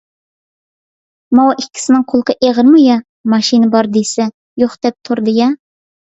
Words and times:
ماۋۇ 1.39 1.53
ئىككىسىنىڭ 1.63 2.05
قۇلىقى 2.13 2.37
ئېغىرمۇ 2.47 2.81
يا؟ 2.85 2.97
ماشىنا 3.35 3.71
بار 3.77 3.93
دېسە 3.99 4.27
يوق 4.65 4.77
دەپ 4.89 4.99
تۇرىدۇ-يا. 5.07 5.55